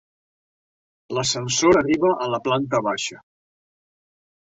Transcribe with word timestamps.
L'ascensor 1.17 1.81
arriba 1.83 2.17
a 2.27 2.33
la 2.37 2.43
planta 2.51 2.83
baixa. 2.91 3.23